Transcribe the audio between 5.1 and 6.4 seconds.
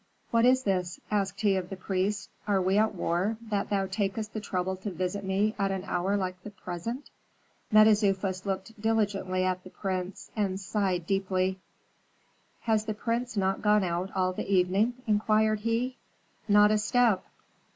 me at an hour